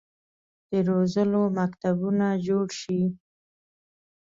د 0.69 0.71
روزلو 0.89 1.41
مکتبونه 1.57 2.27
جوړ 2.47 2.67
شي. 2.79 3.01